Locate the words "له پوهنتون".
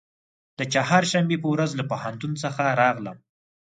1.79-2.31